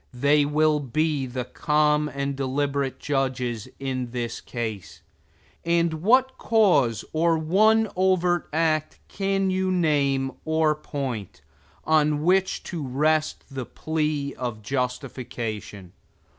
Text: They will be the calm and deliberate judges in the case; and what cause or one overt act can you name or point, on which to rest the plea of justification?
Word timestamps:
They 0.15 0.45
will 0.45 0.79
be 0.79 1.27
the 1.27 1.45
calm 1.45 2.09
and 2.09 2.35
deliberate 2.35 2.97
judges 2.97 3.67
in 3.79 4.09
the 4.09 4.41
case; 4.47 5.03
and 5.63 5.93
what 6.01 6.39
cause 6.39 7.05
or 7.13 7.37
one 7.37 7.87
overt 7.95 8.49
act 8.51 8.97
can 9.07 9.51
you 9.51 9.71
name 9.71 10.31
or 10.43 10.73
point, 10.73 11.41
on 11.83 12.23
which 12.23 12.63
to 12.63 12.81
rest 12.83 13.43
the 13.51 13.67
plea 13.67 14.33
of 14.39 14.63
justification? 14.63 15.93